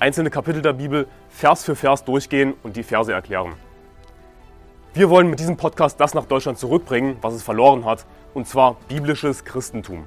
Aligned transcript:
einzelne 0.00 0.30
Kapitel 0.30 0.62
der 0.62 0.72
Bibel 0.72 1.06
Vers 1.28 1.64
für 1.64 1.76
Vers 1.76 2.04
durchgehen 2.04 2.54
und 2.62 2.76
die 2.76 2.82
Verse 2.82 3.12
erklären. 3.12 3.52
Wir 4.94 5.10
wollen 5.10 5.28
mit 5.28 5.38
diesem 5.38 5.56
Podcast 5.56 6.00
das 6.00 6.14
nach 6.14 6.24
Deutschland 6.24 6.58
zurückbringen, 6.58 7.16
was 7.20 7.34
es 7.34 7.42
verloren 7.42 7.84
hat, 7.84 8.06
und 8.34 8.48
zwar 8.48 8.76
biblisches 8.88 9.44
Christentum. 9.44 10.06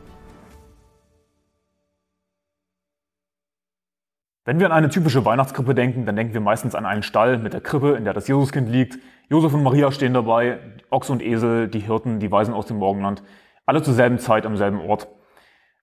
Wenn 4.46 4.60
wir 4.60 4.66
an 4.66 4.74
eine 4.74 4.90
typische 4.90 5.24
Weihnachtskrippe 5.24 5.74
denken, 5.74 6.06
dann 6.06 6.18
denken 6.18 6.34
wir 6.34 6.42
meistens 6.42 6.76
an 6.76 6.86
einen 6.86 7.04
Stall 7.04 7.38
mit 7.38 7.54
der 7.54 7.62
Krippe, 7.62 7.94
in 7.94 8.04
der 8.04 8.14
das 8.14 8.28
Jesuskind 8.28 8.68
liegt. 8.68 8.98
Josef 9.30 9.54
und 9.54 9.64
Maria 9.64 9.90
stehen 9.92 10.14
dabei, 10.14 10.60
Ochs 10.90 11.10
und 11.10 11.22
Esel, 11.22 11.70
die 11.70 11.80
Hirten, 11.80 12.20
die 12.20 12.30
Weisen 12.30 12.54
aus 12.54 12.66
dem 12.66 12.78
Morgenland, 12.78 13.24
alle 13.66 13.84
zur 13.84 13.94
selben 13.94 14.20
Zeit 14.20 14.46
am 14.46 14.58
selben 14.58 14.82
Ort. 14.82 15.08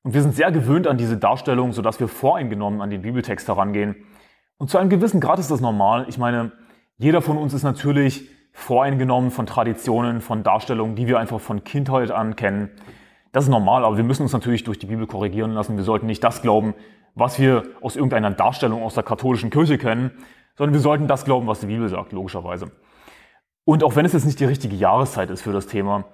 Und 0.02 0.14
wir 0.14 0.22
sind 0.22 0.34
sehr 0.34 0.50
gewöhnt 0.50 0.86
an 0.86 0.96
diese 0.96 1.16
Darstellung, 1.16 1.72
sodass 1.72 2.00
wir 2.00 2.08
voreingenommen 2.08 2.80
an 2.80 2.90
den 2.90 3.02
Bibeltext 3.02 3.48
herangehen. 3.48 3.96
Und 4.56 4.70
zu 4.70 4.78
einem 4.78 4.90
gewissen 4.90 5.20
Grad 5.20 5.38
ist 5.38 5.50
das 5.50 5.60
normal. 5.60 6.06
Ich 6.08 6.18
meine, 6.18 6.52
jeder 6.96 7.22
von 7.22 7.36
uns 7.36 7.54
ist 7.54 7.62
natürlich 7.62 8.28
voreingenommen 8.52 9.30
von 9.30 9.46
Traditionen, 9.46 10.20
von 10.20 10.42
Darstellungen, 10.42 10.96
die 10.96 11.06
wir 11.06 11.18
einfach 11.18 11.40
von 11.40 11.64
Kindheit 11.64 12.10
an 12.10 12.36
kennen. 12.36 12.70
Das 13.32 13.44
ist 13.44 13.50
normal, 13.50 13.84
aber 13.84 13.96
wir 13.96 14.04
müssen 14.04 14.22
uns 14.22 14.32
natürlich 14.32 14.64
durch 14.64 14.78
die 14.78 14.86
Bibel 14.86 15.06
korrigieren 15.06 15.52
lassen. 15.52 15.76
Wir 15.76 15.84
sollten 15.84 16.06
nicht 16.06 16.24
das 16.24 16.42
glauben, 16.42 16.74
was 17.14 17.38
wir 17.38 17.64
aus 17.80 17.96
irgendeiner 17.96 18.30
Darstellung 18.30 18.82
aus 18.82 18.94
der 18.94 19.02
katholischen 19.02 19.50
Kirche 19.50 19.78
kennen, 19.78 20.10
sondern 20.56 20.74
wir 20.74 20.80
sollten 20.80 21.06
das 21.06 21.24
glauben, 21.24 21.46
was 21.46 21.60
die 21.60 21.66
Bibel 21.66 21.88
sagt, 21.88 22.12
logischerweise. 22.12 22.72
Und 23.64 23.84
auch 23.84 23.94
wenn 23.96 24.04
es 24.04 24.12
jetzt 24.12 24.24
nicht 24.24 24.40
die 24.40 24.46
richtige 24.46 24.74
Jahreszeit 24.74 25.30
ist 25.30 25.42
für 25.42 25.52
das 25.52 25.66
Thema, 25.66 26.04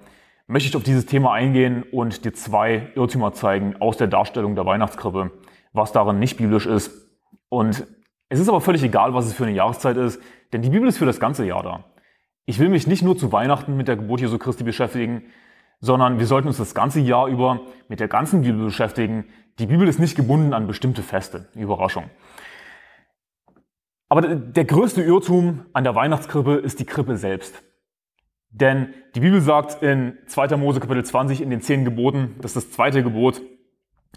möchte 0.46 0.68
ich 0.68 0.76
auf 0.76 0.82
dieses 0.82 1.06
Thema 1.06 1.32
eingehen 1.32 1.82
und 1.82 2.24
dir 2.24 2.32
zwei 2.32 2.92
Irrtümer 2.94 3.32
zeigen 3.32 3.76
aus 3.80 3.96
der 3.96 4.06
Darstellung 4.06 4.54
der 4.54 4.66
Weihnachtskrippe, 4.66 5.32
was 5.72 5.92
darin 5.92 6.18
nicht 6.18 6.36
biblisch 6.36 6.66
ist. 6.66 6.90
Und 7.48 7.86
es 8.28 8.40
ist 8.40 8.48
aber 8.48 8.60
völlig 8.60 8.82
egal, 8.82 9.14
was 9.14 9.26
es 9.26 9.34
für 9.34 9.44
eine 9.44 9.54
Jahreszeit 9.54 9.96
ist, 9.96 10.20
denn 10.52 10.62
die 10.62 10.70
Bibel 10.70 10.88
ist 10.88 10.98
für 10.98 11.06
das 11.06 11.20
ganze 11.20 11.44
Jahr 11.44 11.62
da. 11.62 11.84
Ich 12.44 12.58
will 12.58 12.68
mich 12.68 12.86
nicht 12.86 13.02
nur 13.02 13.16
zu 13.16 13.32
Weihnachten 13.32 13.76
mit 13.76 13.88
der 13.88 13.96
Geburt 13.96 14.20
Jesu 14.20 14.38
Christi 14.38 14.62
beschäftigen, 14.62 15.24
sondern 15.80 16.18
wir 16.18 16.26
sollten 16.26 16.48
uns 16.48 16.58
das 16.58 16.74
ganze 16.74 17.00
Jahr 17.00 17.26
über 17.26 17.60
mit 17.88 18.00
der 18.00 18.08
ganzen 18.08 18.42
Bibel 18.42 18.64
beschäftigen. 18.64 19.26
Die 19.58 19.66
Bibel 19.66 19.88
ist 19.88 19.98
nicht 19.98 20.16
gebunden 20.16 20.54
an 20.54 20.66
bestimmte 20.66 21.02
Feste. 21.02 21.48
Überraschung. 21.54 22.04
Aber 24.08 24.22
der 24.22 24.64
größte 24.64 25.02
Irrtum 25.02 25.66
an 25.72 25.82
der 25.82 25.94
Weihnachtskrippe 25.94 26.54
ist 26.54 26.78
die 26.78 26.84
Krippe 26.84 27.16
selbst. 27.16 27.62
Denn 28.60 28.94
die 29.14 29.20
Bibel 29.20 29.42
sagt 29.42 29.82
in 29.82 30.16
2. 30.28 30.56
Mose 30.56 30.80
Kapitel 30.80 31.04
20 31.04 31.42
in 31.42 31.50
den 31.50 31.60
zehn 31.60 31.84
Geboten, 31.84 32.36
das 32.40 32.56
ist 32.56 32.68
das 32.68 32.70
zweite 32.72 33.02
Gebot, 33.02 33.42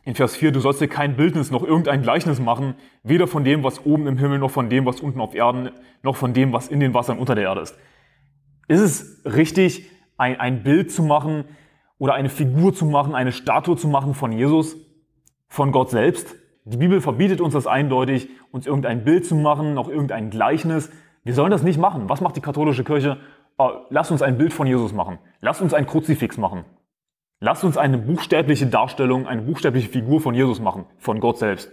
in 0.05 0.15
Vers 0.15 0.37
4, 0.37 0.53
du 0.53 0.61
sollst 0.61 0.79
dir 0.79 0.87
kein 0.87 1.17
Bildnis 1.17 1.51
noch 1.51 1.61
irgendein 1.61 2.01
Gleichnis 2.01 2.39
machen, 2.39 2.75
weder 3.03 3.27
von 3.27 3.43
dem, 3.43 3.63
was 3.63 3.85
oben 3.85 4.07
im 4.07 4.17
Himmel, 4.17 4.39
noch 4.39 4.49
von 4.49 4.69
dem, 4.69 4.85
was 4.85 5.01
unten 5.01 5.19
auf 5.19 5.35
Erden, 5.35 5.71
noch 6.03 6.15
von 6.15 6.33
dem, 6.33 6.53
was 6.53 6.69
in 6.69 6.79
den 6.79 6.93
Wassern 6.93 7.19
unter 7.19 7.35
der 7.35 7.43
Erde 7.43 7.61
ist. 7.61 7.77
Ist 8.69 8.79
es 8.79 9.21
richtig, 9.25 9.89
ein, 10.17 10.39
ein 10.39 10.63
Bild 10.63 10.89
zu 10.89 11.03
machen 11.03 11.43
oder 11.97 12.13
eine 12.13 12.29
Figur 12.29 12.73
zu 12.73 12.85
machen, 12.85 13.13
eine 13.13 13.33
Statue 13.33 13.75
zu 13.75 13.89
machen 13.89 14.13
von 14.13 14.31
Jesus, 14.31 14.77
von 15.49 15.73
Gott 15.73 15.89
selbst? 15.89 16.33
Die 16.63 16.77
Bibel 16.77 17.01
verbietet 17.01 17.41
uns 17.41 17.53
das 17.53 17.67
eindeutig, 17.67 18.29
uns 18.51 18.67
irgendein 18.67 19.03
Bild 19.03 19.25
zu 19.25 19.35
machen, 19.35 19.73
noch 19.73 19.89
irgendein 19.89 20.29
Gleichnis. 20.29 20.89
Wir 21.25 21.33
sollen 21.33 21.51
das 21.51 21.63
nicht 21.63 21.77
machen. 21.77 22.07
Was 22.07 22.21
macht 22.21 22.37
die 22.37 22.41
katholische 22.41 22.85
Kirche? 22.85 23.17
Lass 23.89 24.11
uns 24.11 24.21
ein 24.21 24.37
Bild 24.37 24.53
von 24.53 24.67
Jesus 24.67 24.93
machen. 24.93 25.19
Lass 25.41 25.61
uns 25.61 25.73
ein 25.73 25.85
Kruzifix 25.85 26.37
machen. 26.37 26.65
Lass 27.41 27.63
uns 27.63 27.77
eine 27.77 27.97
buchstäbliche 27.97 28.67
Darstellung, 28.67 29.27
eine 29.27 29.41
buchstäbliche 29.41 29.89
Figur 29.89 30.19
von 30.19 30.35
Jesus 30.35 30.59
machen, 30.59 30.85
von 30.97 31.19
Gott 31.19 31.37
selbst. 31.37 31.71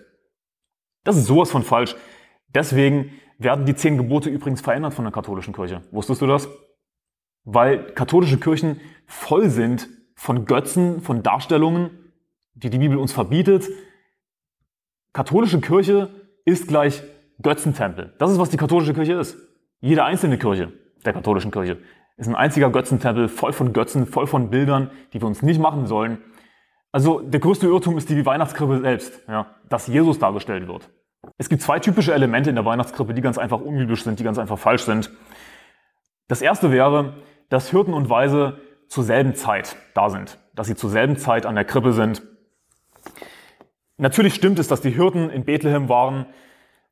Das 1.04 1.16
ist 1.16 1.26
sowas 1.26 1.50
von 1.50 1.62
falsch. 1.62 1.96
Deswegen 2.48 3.12
werden 3.38 3.66
die 3.66 3.74
zehn 3.74 3.96
Gebote 3.96 4.30
übrigens 4.30 4.60
verändert 4.60 4.94
von 4.94 5.04
der 5.04 5.12
katholischen 5.12 5.54
Kirche. 5.54 5.82
Wusstest 5.90 6.22
du 6.22 6.26
das? 6.26 6.48
Weil 7.44 7.92
katholische 7.92 8.38
Kirchen 8.38 8.80
voll 9.06 9.50
sind 9.50 9.88
von 10.14 10.46
Götzen, 10.46 11.02
von 11.02 11.22
Darstellungen, 11.22 11.90
die 12.54 12.70
die 12.70 12.78
Bibel 12.78 12.96
uns 12.96 13.12
verbietet. 13.12 13.68
Katholische 15.12 15.60
Kirche 15.60 16.08
ist 16.44 16.68
gleich 16.68 17.02
Götzentempel. 17.42 18.14
Das 18.18 18.30
ist, 18.30 18.38
was 18.38 18.50
die 18.50 18.56
katholische 18.56 18.94
Kirche 18.94 19.14
ist. 19.14 19.36
Jede 19.80 20.04
einzelne 20.04 20.38
Kirche 20.38 20.72
der 21.06 21.14
katholischen 21.14 21.50
Kirche. 21.50 21.78
Ist 22.16 22.28
ein 22.28 22.34
einziger 22.34 22.70
Götzentempel, 22.70 23.28
voll 23.28 23.52
von 23.52 23.72
Götzen, 23.72 24.06
voll 24.06 24.26
von 24.26 24.50
Bildern, 24.50 24.90
die 25.12 25.20
wir 25.20 25.26
uns 25.26 25.42
nicht 25.42 25.60
machen 25.60 25.86
sollen. 25.86 26.18
Also 26.92 27.20
der 27.20 27.40
größte 27.40 27.66
Irrtum 27.66 27.98
ist 27.98 28.08
die 28.08 28.24
Weihnachtskrippe 28.24 28.80
selbst, 28.80 29.22
ja, 29.28 29.54
dass 29.68 29.86
Jesus 29.86 30.18
dargestellt 30.18 30.66
wird. 30.66 30.88
Es 31.36 31.48
gibt 31.48 31.62
zwei 31.62 31.78
typische 31.78 32.14
Elemente 32.14 32.48
in 32.50 32.56
der 32.56 32.64
Weihnachtskrippe, 32.64 33.12
die 33.12 33.20
ganz 33.20 33.36
einfach 33.36 33.60
unbiblisch 33.60 34.04
sind, 34.04 34.18
die 34.18 34.24
ganz 34.24 34.38
einfach 34.38 34.58
falsch 34.58 34.82
sind. 34.82 35.10
Das 36.28 36.40
erste 36.40 36.72
wäre, 36.72 37.14
dass 37.48 37.70
Hirten 37.70 37.92
und 37.92 38.08
Weise 38.08 38.60
zur 38.88 39.04
selben 39.04 39.34
Zeit 39.34 39.76
da 39.94 40.10
sind, 40.10 40.38
dass 40.54 40.68
sie 40.68 40.76
zur 40.76 40.90
selben 40.90 41.16
Zeit 41.16 41.46
an 41.46 41.54
der 41.54 41.64
Krippe 41.64 41.92
sind. 41.92 42.22
Natürlich 43.98 44.34
stimmt 44.34 44.58
es, 44.58 44.68
dass 44.68 44.80
die 44.80 44.90
Hirten 44.90 45.30
in 45.30 45.44
Bethlehem 45.44 45.88
waren 45.88 46.26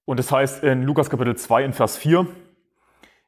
und 0.05 0.21
es 0.21 0.27
das 0.27 0.37
heißt 0.37 0.65
in 0.65 0.83
Lukas 0.83 1.11
Kapitel 1.11 1.37
2 1.37 1.65
in 1.65 1.73
Vers 1.73 1.97
4, 1.97 2.27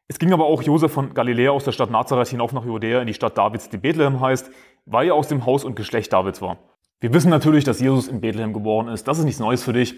es 0.08 0.18
ging 0.18 0.32
aber 0.32 0.46
auch 0.46 0.62
Josef 0.62 0.92
von 0.92 1.14
Galiläa 1.14 1.50
aus 1.50 1.64
der 1.64 1.72
Stadt 1.72 1.90
Nazareth 1.90 2.28
hinauf 2.28 2.52
nach 2.52 2.64
Judäa 2.64 3.00
in 3.00 3.08
die 3.08 3.14
Stadt 3.14 3.36
Davids, 3.36 3.68
die 3.68 3.78
Bethlehem 3.78 4.20
heißt, 4.20 4.50
weil 4.84 5.08
er 5.08 5.14
aus 5.14 5.28
dem 5.28 5.46
Haus 5.46 5.64
und 5.64 5.74
Geschlecht 5.74 6.12
Davids 6.12 6.40
war. 6.40 6.58
Wir 7.00 7.12
wissen 7.12 7.28
natürlich, 7.28 7.64
dass 7.64 7.80
Jesus 7.80 8.08
in 8.08 8.20
Bethlehem 8.20 8.52
geboren 8.52 8.88
ist. 8.88 9.08
Das 9.08 9.18
ist 9.18 9.24
nichts 9.24 9.40
Neues 9.40 9.64
für 9.64 9.72
dich. 9.72 9.94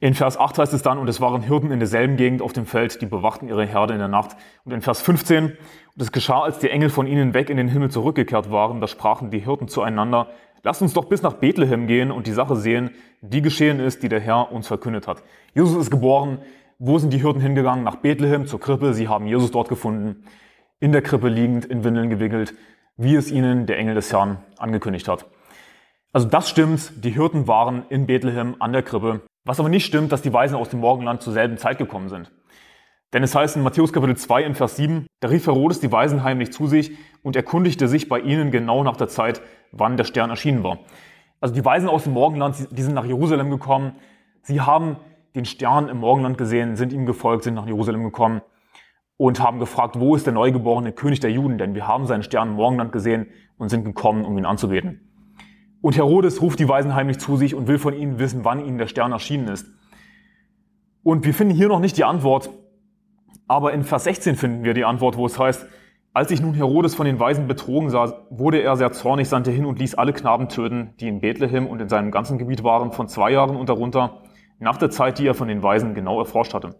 In 0.00 0.14
Vers 0.14 0.38
8 0.38 0.58
heißt 0.58 0.74
es 0.74 0.82
dann, 0.82 0.98
und 0.98 1.08
es 1.08 1.20
waren 1.20 1.42
Hirten 1.42 1.72
in 1.72 1.78
derselben 1.78 2.16
Gegend 2.16 2.42
auf 2.42 2.52
dem 2.52 2.66
Feld, 2.66 3.00
die 3.00 3.06
bewachten 3.06 3.48
ihre 3.48 3.64
Herde 3.64 3.94
in 3.94 3.98
der 3.98 4.08
Nacht. 4.08 4.36
Und 4.64 4.72
in 4.72 4.80
Vers 4.80 5.00
15, 5.02 5.44
und 5.44 5.56
es 5.96 6.12
geschah, 6.12 6.42
als 6.42 6.58
die 6.58 6.70
Engel 6.70 6.90
von 6.90 7.06
ihnen 7.06 7.34
weg 7.34 7.50
in 7.50 7.56
den 7.56 7.68
Himmel 7.68 7.90
zurückgekehrt 7.90 8.50
waren, 8.50 8.80
da 8.80 8.86
sprachen 8.86 9.30
die 9.30 9.40
Hirten 9.40 9.66
zueinander, 9.66 10.28
lasst 10.62 10.82
uns 10.82 10.94
doch 10.94 11.06
bis 11.06 11.22
nach 11.22 11.34
Bethlehem 11.34 11.86
gehen 11.86 12.10
und 12.10 12.26
die 12.26 12.32
Sache 12.32 12.54
sehen, 12.54 12.90
die 13.22 13.42
geschehen 13.42 13.80
ist, 13.80 14.02
die 14.02 14.08
der 14.08 14.20
Herr 14.20 14.52
uns 14.52 14.68
verkündet 14.68 15.08
hat. 15.08 15.22
Jesus 15.54 15.76
ist 15.76 15.90
geboren, 15.90 16.38
wo 16.78 16.98
sind 16.98 17.12
die 17.12 17.18
Hirten 17.18 17.40
hingegangen? 17.40 17.84
Nach 17.84 17.96
Bethlehem, 17.96 18.46
zur 18.46 18.60
Krippe. 18.60 18.94
Sie 18.94 19.08
haben 19.08 19.26
Jesus 19.26 19.50
dort 19.50 19.68
gefunden, 19.68 20.24
in 20.80 20.92
der 20.92 21.02
Krippe 21.02 21.28
liegend, 21.28 21.64
in 21.64 21.82
Windeln 21.82 22.08
gewickelt, 22.08 22.54
wie 22.96 23.16
es 23.16 23.30
ihnen 23.30 23.66
der 23.66 23.78
Engel 23.78 23.96
des 23.96 24.12
Herrn 24.12 24.38
angekündigt 24.58 25.08
hat. 25.08 25.26
Also 26.12 26.28
das 26.28 26.48
stimmt, 26.48 27.04
die 27.04 27.10
Hirten 27.10 27.48
waren 27.48 27.84
in 27.88 28.06
Bethlehem 28.06 28.56
an 28.60 28.72
der 28.72 28.82
Krippe. 28.82 29.22
Was 29.44 29.58
aber 29.58 29.68
nicht 29.68 29.86
stimmt, 29.86 30.12
dass 30.12 30.22
die 30.22 30.32
Weisen 30.32 30.56
aus 30.56 30.68
dem 30.68 30.80
Morgenland 30.80 31.22
zur 31.22 31.32
selben 31.32 31.58
Zeit 31.58 31.78
gekommen 31.78 32.08
sind. 32.08 32.30
Denn 33.12 33.22
es 33.22 33.34
heißt 33.34 33.56
in 33.56 33.62
Matthäus 33.62 33.92
Kapitel 33.92 34.16
2 34.16 34.42
in 34.44 34.54
Vers 34.54 34.76
7, 34.76 35.06
da 35.20 35.28
rief 35.28 35.46
Herodes 35.46 35.80
die 35.80 35.90
Weisen 35.90 36.22
heimlich 36.22 36.52
zu 36.52 36.66
sich 36.66 36.92
und 37.22 37.36
erkundigte 37.36 37.88
sich 37.88 38.08
bei 38.08 38.20
ihnen 38.20 38.50
genau 38.50 38.84
nach 38.84 38.96
der 38.96 39.08
Zeit, 39.08 39.40
wann 39.72 39.96
der 39.96 40.04
Stern 40.04 40.30
erschienen 40.30 40.62
war. 40.62 40.80
Also 41.40 41.54
die 41.54 41.64
Weisen 41.64 41.88
aus 41.88 42.04
dem 42.04 42.12
Morgenland, 42.12 42.68
die 42.70 42.82
sind 42.82 42.94
nach 42.94 43.06
Jerusalem 43.06 43.50
gekommen. 43.50 43.92
Sie 44.42 44.60
haben 44.60 44.96
den 45.34 45.44
Stern 45.44 45.88
im 45.88 45.98
Morgenland 45.98 46.38
gesehen, 46.38 46.76
sind 46.76 46.92
ihm 46.92 47.06
gefolgt, 47.06 47.44
sind 47.44 47.54
nach 47.54 47.66
Jerusalem 47.66 48.02
gekommen 48.02 48.42
und 49.16 49.40
haben 49.40 49.58
gefragt, 49.58 49.98
wo 49.98 50.14
ist 50.14 50.26
der 50.26 50.32
neugeborene 50.32 50.92
König 50.92 51.20
der 51.20 51.30
Juden? 51.30 51.58
Denn 51.58 51.74
wir 51.74 51.86
haben 51.86 52.06
seinen 52.06 52.22
Stern 52.22 52.50
im 52.50 52.54
Morgenland 52.54 52.92
gesehen 52.92 53.26
und 53.58 53.68
sind 53.68 53.84
gekommen, 53.84 54.24
um 54.24 54.38
ihn 54.38 54.46
anzubeten. 54.46 55.00
Und 55.80 55.96
Herodes 55.96 56.42
ruft 56.42 56.58
die 56.58 56.68
Weisen 56.68 56.94
heimlich 56.94 57.18
zu 57.18 57.36
sich 57.36 57.54
und 57.54 57.68
will 57.68 57.78
von 57.78 57.94
ihnen 57.94 58.18
wissen, 58.18 58.44
wann 58.44 58.64
ihnen 58.64 58.78
der 58.78 58.86
Stern 58.88 59.12
erschienen 59.12 59.48
ist. 59.48 59.66
Und 61.02 61.24
wir 61.24 61.34
finden 61.34 61.54
hier 61.54 61.68
noch 61.68 61.80
nicht 61.80 61.96
die 61.96 62.04
Antwort, 62.04 62.50
aber 63.46 63.72
in 63.72 63.84
Vers 63.84 64.04
16 64.04 64.36
finden 64.36 64.64
wir 64.64 64.74
die 64.74 64.84
Antwort, 64.84 65.16
wo 65.16 65.26
es 65.26 65.38
heißt, 65.38 65.66
als 66.12 66.28
sich 66.28 66.40
nun 66.40 66.54
Herodes 66.54 66.94
von 66.94 67.06
den 67.06 67.20
Weisen 67.20 67.46
betrogen 67.46 67.90
sah, 67.90 68.26
wurde 68.30 68.60
er 68.60 68.76
sehr 68.76 68.92
zornig, 68.92 69.28
sandte 69.28 69.50
hin 69.50 69.64
und 69.64 69.78
ließ 69.78 69.94
alle 69.94 70.12
Knaben 70.12 70.48
töten, 70.48 70.94
die 71.00 71.08
in 71.08 71.20
Bethlehem 71.20 71.66
und 71.66 71.80
in 71.80 71.88
seinem 71.88 72.10
ganzen 72.10 72.38
Gebiet 72.38 72.64
waren, 72.64 72.92
von 72.92 73.08
zwei 73.08 73.30
Jahren 73.30 73.56
und 73.56 73.68
darunter, 73.68 74.22
nach 74.58 74.76
der 74.76 74.90
Zeit, 74.90 75.18
die 75.18 75.26
er 75.26 75.34
von 75.34 75.48
den 75.48 75.62
Weisen 75.62 75.94
genau 75.94 76.18
erforscht 76.18 76.54
hatte. 76.54 76.76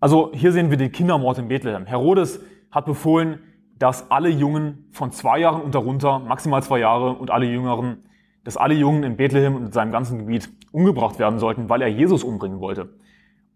Also 0.00 0.30
hier 0.34 0.52
sehen 0.52 0.70
wir 0.70 0.78
den 0.78 0.92
Kindermord 0.92 1.38
in 1.38 1.48
Bethlehem. 1.48 1.86
Herodes 1.86 2.40
hat 2.70 2.86
befohlen, 2.86 3.40
dass 3.78 4.10
alle 4.10 4.28
Jungen 4.28 4.88
von 4.92 5.12
zwei 5.12 5.40
Jahren 5.40 5.62
und 5.62 5.74
darunter, 5.74 6.18
maximal 6.18 6.62
zwei 6.62 6.78
Jahre 6.78 7.12
und 7.12 7.30
alle 7.30 7.46
Jüngeren, 7.46 8.04
dass 8.44 8.56
alle 8.56 8.74
Jungen 8.74 9.02
in 9.02 9.16
Bethlehem 9.16 9.56
und 9.56 9.66
in 9.66 9.72
seinem 9.72 9.92
ganzen 9.92 10.18
Gebiet 10.18 10.50
umgebracht 10.72 11.18
werden 11.18 11.38
sollten, 11.38 11.68
weil 11.68 11.82
er 11.82 11.88
Jesus 11.88 12.24
umbringen 12.24 12.60
wollte. 12.60 12.94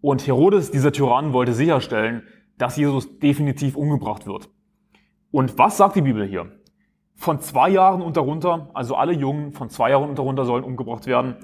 Und 0.01 0.25
Herodes, 0.27 0.71
dieser 0.71 0.91
Tyrann, 0.91 1.33
wollte 1.33 1.53
sicherstellen, 1.53 2.23
dass 2.57 2.77
Jesus 2.77 3.19
definitiv 3.19 3.75
umgebracht 3.75 4.27
wird. 4.27 4.49
Und 5.31 5.57
was 5.57 5.77
sagt 5.77 5.95
die 5.95 6.01
Bibel 6.01 6.25
hier? 6.25 6.51
Von 7.15 7.39
zwei 7.39 7.69
Jahren 7.69 8.01
und 8.01 8.17
darunter, 8.17 8.69
also 8.73 8.95
alle 8.95 9.13
Jungen 9.13 9.53
von 9.53 9.69
zwei 9.69 9.89
Jahren 9.89 10.09
und 10.09 10.19
darunter 10.19 10.45
sollen 10.45 10.63
umgebracht 10.63 11.07
werden, 11.07 11.37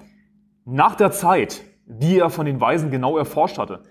nach 0.65 0.95
der 0.95 1.11
Zeit, 1.11 1.63
die 1.85 2.19
er 2.19 2.29
von 2.29 2.45
den 2.45 2.61
Weisen 2.61 2.91
genau 2.91 3.17
erforscht 3.17 3.57
hatte. 3.57 3.83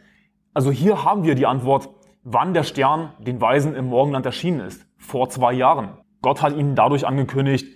Also 0.54 0.70
hier 0.70 1.04
haben 1.04 1.24
wir 1.24 1.34
die 1.34 1.46
Antwort, 1.46 1.90
wann 2.22 2.54
der 2.54 2.64
Stern 2.64 3.12
den 3.18 3.40
Weisen 3.40 3.74
im 3.74 3.86
Morgenland 3.86 4.26
erschienen 4.26 4.60
ist. 4.60 4.86
Vor 4.96 5.28
zwei 5.30 5.52
Jahren. 5.52 5.98
Gott 6.22 6.42
hat 6.42 6.56
ihnen 6.56 6.74
dadurch 6.74 7.06
angekündigt, 7.06 7.66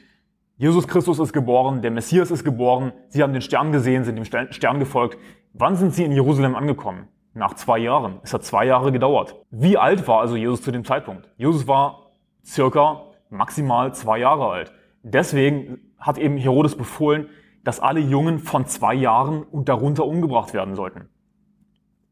Jesus 0.57 0.87
Christus 0.87 1.19
ist 1.19 1.33
geboren, 1.33 1.83
der 1.83 1.91
Messias 1.91 2.31
ist 2.31 2.45
geboren, 2.45 2.93
sie 3.09 3.25
haben 3.25 3.33
den 3.33 3.43
Stern 3.43 3.73
gesehen, 3.73 4.05
sind 4.05 4.15
dem 4.15 4.25
Stern 4.25 4.79
gefolgt. 4.79 5.19
Wann 5.53 5.75
sind 5.75 5.95
sie 5.95 6.05
in 6.05 6.13
Jerusalem 6.13 6.55
angekommen? 6.55 7.09
Nach 7.33 7.55
zwei 7.55 7.79
Jahren. 7.79 8.21
Es 8.23 8.33
hat 8.33 8.45
zwei 8.45 8.65
Jahre 8.65 8.93
gedauert. 8.93 9.35
Wie 9.51 9.77
alt 9.77 10.07
war 10.07 10.21
also 10.21 10.37
Jesus 10.37 10.63
zu 10.63 10.71
dem 10.71 10.85
Zeitpunkt? 10.85 11.29
Jesus 11.37 11.67
war 11.67 12.13
circa 12.45 13.07
maximal 13.31 13.93
zwei 13.95 14.19
Jahre 14.19 14.49
alt. 14.49 14.73
Deswegen 15.03 15.93
hat 15.99 16.19
eben 16.19 16.37
Herodes 16.37 16.77
befohlen, 16.77 17.29
dass 17.65 17.81
alle 17.81 18.01
Jungen 18.01 18.39
von 18.39 18.67
zwei 18.67 18.95
Jahren 18.95 19.43
und 19.43 19.69
darunter 19.69 20.07
umgebracht 20.07 20.55
werden 20.55 20.75
sollten. 20.75 21.09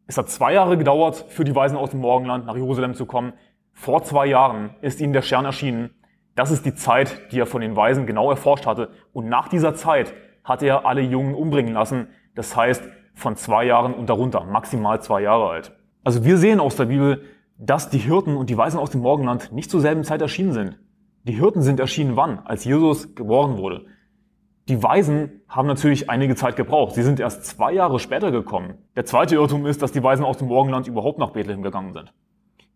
Es 0.07 0.19
hat 0.19 0.29
zwei 0.29 0.55
Jahre 0.55 0.77
gedauert, 0.77 1.27
für 1.29 1.45
die 1.45 1.55
Weisen 1.55 1.77
aus 1.77 1.91
dem 1.91 2.01
Morgenland 2.01 2.47
nach 2.47 2.57
Jerusalem 2.57 2.95
zu 2.95 3.07
kommen. 3.07 3.35
Vor 3.73 4.03
zwei 4.03 4.27
Jahren 4.27 4.71
ist 4.81 5.01
ihnen 5.01 5.13
der 5.13 5.23
Stern 5.23 5.45
erschienen. 5.45 5.91
Das 6.35 6.51
ist 6.51 6.65
die 6.67 6.75
Zeit, 6.75 7.33
die 7.33 7.39
er 7.39 7.47
von 7.47 7.61
den 7.61 7.77
Weisen 7.77 8.07
genau 8.07 8.31
erforscht 8.31 8.67
hatte. 8.67 8.91
Und 9.13 9.29
nach 9.29 9.49
dieser 9.49 9.75
Zeit 9.75 10.15
hat 10.45 10.63
er 10.63 10.87
alle 10.87 11.03
Jungen 11.03 11.35
umbringen 11.35 11.75
lassen. 11.75 12.09
Das 12.35 12.57
heißt, 12.57 12.83
von 13.15 13.37
zwei 13.37 13.65
Jahren 13.65 13.95
und 13.95 14.09
darunter, 14.09 14.45
maximal 14.45 15.01
zwei 15.03 15.23
Jahre 15.23 15.51
alt. 15.51 15.77
Also 16.03 16.25
wir 16.25 16.39
sehen 16.39 16.61
aus 16.61 16.77
der 16.77 16.87
Bibel, 16.87 17.23
dass 17.59 17.91
die 17.91 17.99
Hirten 17.99 18.37
und 18.37 18.51
die 18.51 18.57
Weisen 18.57 18.81
aus 18.81 18.91
dem 18.91 19.03
Morgenland 19.03 19.53
nicht 19.53 19.71
zur 19.71 19.81
selben 19.81 20.05
Zeit 20.05 20.21
erschienen 20.21 20.53
sind. 20.53 20.79
Die 21.25 21.35
Hirten 21.35 21.63
sind 21.63 21.79
erschienen 21.79 22.17
wann? 22.17 22.41
Als 22.41 22.65
Jesus 22.65 23.15
geboren 23.15 23.57
wurde. 23.59 23.87
Die 24.69 24.83
Weisen 24.83 25.43
haben 25.49 25.67
natürlich 25.67 26.09
einige 26.09 26.37
Zeit 26.37 26.55
gebraucht. 26.57 26.95
Sie 26.95 27.03
sind 27.03 27.19
erst 27.19 27.45
zwei 27.45 27.73
Jahre 27.73 27.99
später 27.99 28.31
gekommen. 28.31 28.75
Der 28.95 29.05
zweite 29.05 29.35
Irrtum 29.35 29.67
ist, 29.67 29.83
dass 29.83 29.91
die 29.91 30.03
Weisen 30.03 30.25
aus 30.25 30.39
dem 30.39 30.49
Morgenland 30.49 30.87
überhaupt 30.87 31.19
nach 31.19 31.31
Bethlehem 31.31 31.63
gegangen 31.63 31.93
sind. 31.93 32.13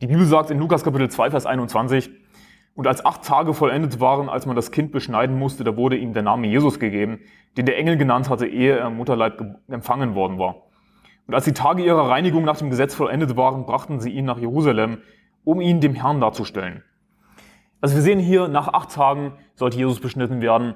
Die 0.00 0.08
Bibel 0.08 0.26
sagt 0.26 0.50
in 0.50 0.58
Lukas 0.58 0.82
Kapitel 0.82 1.08
2, 1.08 1.30
Vers 1.30 1.46
21, 1.46 2.10
und 2.74 2.86
als 2.86 3.04
acht 3.04 3.24
Tage 3.24 3.54
vollendet 3.54 4.00
waren, 4.00 4.28
als 4.28 4.44
man 4.44 4.54
das 4.54 4.70
Kind 4.70 4.92
beschneiden 4.92 5.38
musste, 5.38 5.64
da 5.64 5.76
wurde 5.76 5.96
ihm 5.96 6.12
der 6.12 6.22
Name 6.22 6.46
Jesus 6.46 6.78
gegeben, 6.78 7.20
den 7.56 7.64
der 7.64 7.78
Engel 7.78 7.96
genannt 7.96 8.28
hatte, 8.28 8.46
ehe 8.46 8.76
er 8.76 8.88
im 8.88 8.96
Mutterleib 8.98 9.42
empfangen 9.68 10.14
worden 10.14 10.38
war. 10.38 10.66
Und 11.26 11.34
als 11.34 11.44
die 11.44 11.54
Tage 11.54 11.82
ihrer 11.82 12.10
Reinigung 12.10 12.44
nach 12.44 12.58
dem 12.58 12.68
Gesetz 12.68 12.94
vollendet 12.94 13.36
waren, 13.36 13.64
brachten 13.64 14.00
sie 14.00 14.10
ihn 14.10 14.26
nach 14.26 14.38
Jerusalem, 14.38 14.98
um 15.44 15.60
ihn 15.60 15.80
dem 15.80 15.94
Herrn 15.94 16.20
darzustellen. 16.20 16.82
Also 17.80 17.94
wir 17.94 18.02
sehen 18.02 18.18
hier, 18.18 18.48
nach 18.48 18.68
acht 18.68 18.90
Tagen 18.90 19.32
sollte 19.54 19.78
Jesus 19.78 20.00
beschnitten 20.00 20.40
werden. 20.40 20.74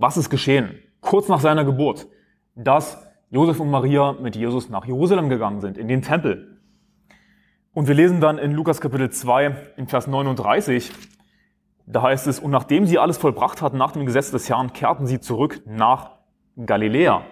Was 0.00 0.16
ist 0.16 0.30
geschehen? 0.30 0.78
Kurz 1.00 1.26
nach 1.26 1.40
seiner 1.40 1.64
Geburt, 1.64 2.06
dass 2.54 3.04
Josef 3.30 3.58
und 3.58 3.68
Maria 3.68 4.12
mit 4.12 4.36
Jesus 4.36 4.70
nach 4.70 4.84
Jerusalem 4.86 5.28
gegangen 5.28 5.60
sind, 5.60 5.76
in 5.76 5.88
den 5.88 6.02
Tempel. 6.02 6.60
Und 7.72 7.88
wir 7.88 7.96
lesen 7.96 8.20
dann 8.20 8.38
in 8.38 8.52
Lukas 8.52 8.80
Kapitel 8.80 9.10
2 9.10 9.72
in 9.76 9.88
Vers 9.88 10.06
39, 10.06 10.92
da 11.84 12.02
heißt 12.02 12.28
es, 12.28 12.38
und 12.38 12.52
nachdem 12.52 12.86
sie 12.86 13.00
alles 13.00 13.18
vollbracht 13.18 13.60
hatten 13.60 13.76
nach 13.76 13.90
dem 13.90 14.06
Gesetz 14.06 14.30
des 14.30 14.48
Herrn, 14.48 14.72
kehrten 14.72 15.08
sie 15.08 15.18
zurück 15.18 15.62
nach 15.66 16.12
Galiläa, 16.54 17.22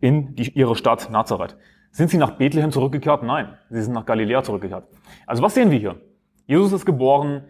in 0.00 0.34
die, 0.34 0.50
ihre 0.50 0.74
Stadt 0.74 1.12
Nazareth. 1.12 1.56
Sind 1.92 2.10
sie 2.10 2.18
nach 2.18 2.32
Bethlehem 2.32 2.72
zurückgekehrt? 2.72 3.22
Nein, 3.22 3.56
sie 3.68 3.82
sind 3.82 3.92
nach 3.92 4.04
Galiläa 4.04 4.42
zurückgekehrt. 4.42 4.88
Also 5.28 5.44
was 5.44 5.54
sehen 5.54 5.70
wir 5.70 5.78
hier? 5.78 6.00
Jesus 6.48 6.72
ist 6.72 6.86
geboren 6.86 7.44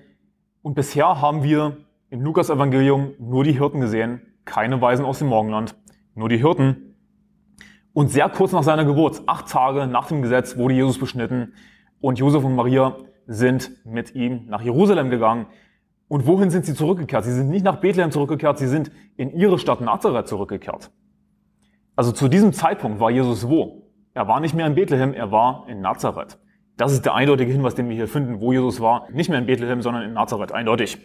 und 0.61 0.75
bisher 0.75 1.23
haben 1.23 1.43
wir 1.45 1.79
im 2.11 2.21
Lukas 2.21 2.51
Evangelium 2.51 3.15
nur 3.19 3.43
die 3.45 3.53
Hirten 3.53 3.81
gesehen, 3.81 4.21
keine 4.44 4.81
Weisen 4.81 5.04
aus 5.04 5.19
dem 5.19 5.28
Morgenland, 5.28 5.76
nur 6.14 6.28
die 6.28 6.38
Hirten. 6.38 6.96
Und 7.92 8.08
sehr 8.08 8.28
kurz 8.28 8.52
nach 8.52 8.62
seiner 8.62 8.84
Geburt, 8.84 9.22
acht 9.26 9.48
Tage 9.48 9.87
nach 9.87 10.08
dem 10.08 10.22
Gesetz, 10.22 10.56
wurde 10.56 10.75
Jesus 10.75 10.98
beschnitten 10.98 11.54
und 12.00 12.19
Josef 12.19 12.44
und 12.44 12.54
Maria 12.54 12.96
sind 13.26 13.84
mit 13.84 14.14
ihm 14.14 14.46
nach 14.46 14.62
Jerusalem 14.62 15.10
gegangen. 15.10 15.46
Und 16.08 16.26
wohin 16.26 16.50
sind 16.50 16.66
sie 16.66 16.75
zurückgekehrt? 16.75 17.25
Sie 17.25 17.32
sind 17.32 17.50
nicht 17.50 17.64
nach 17.64 17.76
Bethlehem 17.76 18.10
zurückgekehrt, 18.10 18.58
sie 18.58 18.66
sind 18.66 18.90
in 19.16 19.31
ihre 19.31 19.58
Stadt 19.58 19.81
Nazareth 19.81 20.28
zurückgekehrt. 20.28 20.90
Also 21.94 22.12
zu 22.12 22.28
diesem 22.28 22.52
Zeitpunkt 22.52 23.00
war 23.00 23.10
Jesus 23.10 23.48
wo? 23.48 23.88
Er 24.14 24.26
war 24.26 24.40
nicht 24.40 24.54
mehr 24.54 24.66
in 24.66 24.75
Bethlehem, 24.75 25.14
er 25.14 25.31
war 25.31 25.66
in 25.69 25.81
Nazareth. 25.81 26.38
Das 26.76 26.92
ist 26.92 27.04
der 27.04 27.14
eindeutige 27.14 27.52
Hinweis, 27.52 27.75
den 27.75 27.88
wir 27.88 27.94
hier 27.94 28.08
finden, 28.08 28.40
wo 28.40 28.52
Jesus 28.52 28.81
war. 28.81 29.08
Nicht 29.10 29.28
mehr 29.28 29.38
in 29.38 29.46
Bethlehem, 29.46 29.82
sondern 29.82 30.02
in 30.02 30.14
Nazareth, 30.14 30.50
eindeutig. 30.50 30.98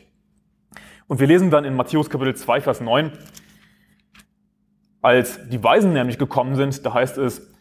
Und 1.08 1.20
wir 1.20 1.28
lesen 1.28 1.52
dann 1.52 1.66
in 1.66 1.76
Matthäus 1.76 2.10
Kapitel 2.10 2.36
2, 2.36 2.62
Vers 2.62 2.82
9, 2.82 3.12
als 5.02 5.40
die 5.50 5.64
Weisen 5.64 5.94
nämlich 5.94 6.18
gekommen 6.18 6.56
sind, 6.56 6.84
da 6.84 6.94
heißt 6.96 7.20
es, 7.20 7.54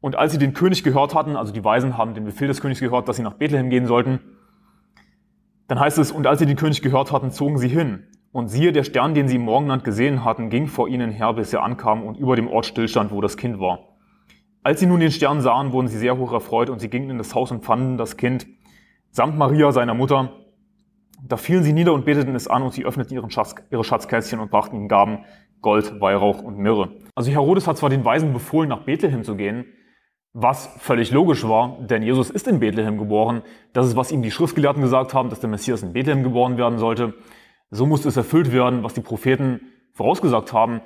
und 0.00 0.16
als 0.16 0.32
sie 0.32 0.38
den 0.38 0.54
König 0.54 0.84
gehört 0.84 1.14
hatten, 1.14 1.36
also 1.36 1.52
die 1.52 1.62
Weisen 1.62 1.98
haben 1.98 2.14
den 2.14 2.24
Befehl 2.24 2.48
des 2.48 2.62
Königs 2.62 2.80
gehört, 2.80 3.08
dass 3.08 3.16
sie 3.16 3.22
nach 3.22 3.34
Bethlehem 3.34 3.68
gehen 3.68 3.86
sollten, 3.86 4.20
dann 5.66 5.78
heißt 5.78 5.98
es, 5.98 6.12
und 6.12 6.26
als 6.26 6.38
sie 6.38 6.46
den 6.46 6.56
König 6.56 6.80
gehört 6.80 7.12
hatten, 7.12 7.30
zogen 7.30 7.58
sie 7.58 7.68
hin. 7.68 8.04
Und 8.32 8.48
siehe, 8.48 8.72
der 8.72 8.84
Stern, 8.84 9.14
den 9.14 9.28
sie 9.28 9.36
im 9.36 9.42
Morgenland 9.42 9.84
gesehen 9.84 10.24
hatten, 10.24 10.48
ging 10.48 10.66
vor 10.66 10.88
ihnen 10.88 11.10
her, 11.10 11.34
bis 11.34 11.52
er 11.52 11.62
ankam 11.62 12.04
und 12.04 12.16
über 12.16 12.36
dem 12.36 12.48
Ort 12.48 12.66
stillstand, 12.66 13.10
wo 13.10 13.20
das 13.20 13.36
Kind 13.36 13.60
war. 13.60 13.96
Als 14.62 14.80
sie 14.80 14.86
nun 14.86 15.00
den 15.00 15.10
Stern 15.10 15.40
sahen, 15.40 15.72
wurden 15.72 15.88
sie 15.88 15.98
sehr 15.98 16.16
hoch 16.16 16.32
erfreut 16.32 16.70
und 16.70 16.78
sie 16.78 16.88
gingen 16.88 17.10
in 17.10 17.18
das 17.18 17.34
Haus 17.34 17.50
und 17.50 17.64
fanden 17.64 17.98
das 17.98 18.16
Kind 18.16 18.46
samt 19.10 19.36
Maria, 19.36 19.72
seiner 19.72 19.94
Mutter. 19.94 20.32
Da 21.22 21.36
fielen 21.36 21.62
sie 21.62 21.72
nieder 21.72 21.92
und 21.92 22.04
beteten 22.04 22.34
es 22.34 22.46
an 22.46 22.62
und 22.62 22.72
sie 22.72 22.84
öffneten 22.84 23.14
ihren 23.14 23.30
Schatz, 23.30 23.54
ihre 23.70 23.84
Schatzkästchen 23.84 24.38
und 24.38 24.50
brachten 24.50 24.76
ihm 24.76 24.88
Gaben, 24.88 25.24
Gold, 25.60 26.00
Weihrauch 26.00 26.42
und 26.42 26.58
Myrrhe. 26.58 26.90
Also 27.14 27.30
Herodes 27.30 27.66
hat 27.66 27.78
zwar 27.78 27.90
den 27.90 28.04
Weisen 28.04 28.32
befohlen, 28.32 28.68
nach 28.68 28.84
Bethlehem 28.84 29.24
zu 29.24 29.34
gehen, 29.34 29.64
was 30.32 30.68
völlig 30.78 31.10
logisch 31.10 31.46
war, 31.48 31.78
denn 31.80 32.02
Jesus 32.02 32.30
ist 32.30 32.46
in 32.46 32.60
Bethlehem 32.60 32.98
geboren. 32.98 33.42
Das 33.72 33.86
ist, 33.86 33.96
was 33.96 34.12
ihm 34.12 34.22
die 34.22 34.30
Schriftgelehrten 34.30 34.82
gesagt 34.82 35.14
haben, 35.14 35.30
dass 35.30 35.40
der 35.40 35.50
Messias 35.50 35.82
in 35.82 35.92
Bethlehem 35.92 36.22
geboren 36.22 36.56
werden 36.58 36.78
sollte. 36.78 37.14
So 37.70 37.86
musste 37.86 38.08
es 38.08 38.16
erfüllt 38.16 38.52
werden, 38.52 38.84
was 38.84 38.94
die 38.94 39.00
Propheten 39.00 39.60
vorausgesagt 39.94 40.52
haben. 40.52 40.80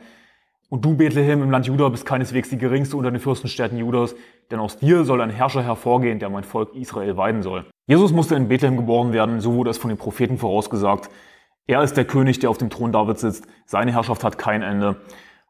Und 0.72 0.86
du, 0.86 0.96
Bethlehem 0.96 1.42
im 1.42 1.50
Land 1.50 1.66
Juda, 1.66 1.90
bist 1.90 2.06
keineswegs 2.06 2.48
die 2.48 2.56
geringste 2.56 2.96
unter 2.96 3.10
den 3.10 3.20
Fürstenstädten 3.20 3.76
Judas, 3.76 4.14
denn 4.50 4.58
aus 4.58 4.78
dir 4.78 5.04
soll 5.04 5.20
ein 5.20 5.28
Herrscher 5.28 5.62
hervorgehen, 5.62 6.18
der 6.18 6.30
mein 6.30 6.44
Volk 6.44 6.74
Israel 6.74 7.18
weiden 7.18 7.42
soll. 7.42 7.66
Jesus 7.86 8.10
musste 8.10 8.36
in 8.36 8.48
Bethlehem 8.48 8.78
geboren 8.78 9.12
werden, 9.12 9.42
so 9.42 9.52
wurde 9.52 9.68
es 9.68 9.76
von 9.76 9.90
den 9.90 9.98
Propheten 9.98 10.38
vorausgesagt. 10.38 11.10
Er 11.66 11.82
ist 11.82 11.98
der 11.98 12.06
König, 12.06 12.38
der 12.38 12.48
auf 12.48 12.56
dem 12.56 12.70
Thron 12.70 12.90
Davids 12.90 13.20
sitzt. 13.20 13.46
Seine 13.66 13.92
Herrschaft 13.92 14.24
hat 14.24 14.38
kein 14.38 14.62
Ende. 14.62 14.96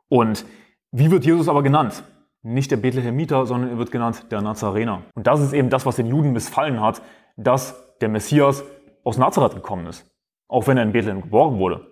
Und 0.08 0.44
wie 0.90 1.12
wird 1.12 1.24
Jesus 1.24 1.48
aber 1.48 1.62
genannt? 1.62 2.02
nicht 2.42 2.72
der 2.72 2.76
Bethlehemiter, 2.76 3.46
sondern 3.46 3.70
er 3.70 3.78
wird 3.78 3.92
genannt 3.92 4.26
der 4.32 4.42
Nazarener. 4.42 5.02
Und 5.14 5.28
das 5.28 5.40
ist 5.40 5.52
eben 5.52 5.70
das, 5.70 5.86
was 5.86 5.94
den 5.94 6.08
Juden 6.08 6.32
missfallen 6.32 6.80
hat, 6.80 7.00
dass 7.36 7.96
der 8.00 8.08
Messias 8.08 8.64
aus 9.04 9.16
Nazareth 9.16 9.54
gekommen 9.54 9.86
ist, 9.86 10.10
auch 10.48 10.66
wenn 10.66 10.76
er 10.76 10.82
in 10.82 10.90
Bethlehem 10.92 11.22
geboren 11.22 11.58
wurde. 11.58 11.91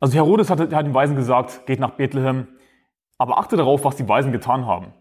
Also 0.00 0.14
Herodes 0.14 0.50
hat, 0.50 0.60
den 0.60 0.94
Weisen 0.94 1.16
gesagt, 1.16 1.66
geht 1.66 1.80
nach 1.80 1.90
Bethlehem, 1.90 2.46
aber 3.18 3.38
achte 3.38 3.56
darauf, 3.56 3.84
was 3.84 3.96
die 3.96 4.08
Weisen 4.08 4.30
getan 4.32 4.66
haben. 4.66 4.92